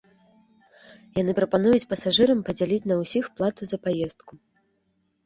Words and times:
Яны 1.21 1.35
прапануюць 1.39 1.87
пасажырам 1.91 2.39
падзяліць 2.47 2.87
на 2.93 2.97
ўсіх 3.01 3.29
плату 3.41 3.61
за 3.73 3.77
паездку. 3.85 4.33